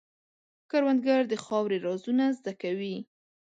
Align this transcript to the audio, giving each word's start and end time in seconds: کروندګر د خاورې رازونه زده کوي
کروندګر 0.69 1.21
د 1.27 1.33
خاورې 1.43 1.77
رازونه 1.87 2.25
زده 2.37 2.53
کوي 2.61 2.95